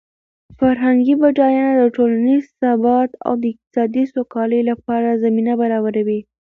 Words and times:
فرهنګي 0.57 1.15
بډاینه 1.21 1.71
د 1.75 1.83
ټولنیز 1.95 2.43
ثبات 2.59 3.09
او 3.25 3.33
د 3.41 3.43
اقتصادي 3.51 4.03
سوکالۍ 4.13 4.61
لپاره 4.69 5.19
زمینه 5.23 5.53
برابروي. 5.61 6.19